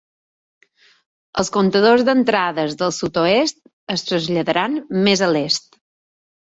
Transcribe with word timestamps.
Els 1.43 1.51
comptadors 1.57 2.05
d'entrades 2.09 2.75
del 2.81 2.97
sud-oest 3.01 3.63
es 3.99 4.09
traslladaran 4.09 4.85
més 5.09 5.27
a 5.29 5.31
l'est. 5.37 5.81